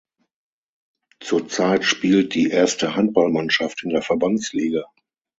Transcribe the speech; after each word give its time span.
Zurzeit 1.19 1.85
spielt 1.85 2.33
die 2.33 2.49
erste 2.49 2.95
Handballmannschaft 2.95 3.83
in 3.83 3.91
der 3.91 4.01
Verbandsliga. 4.01 4.85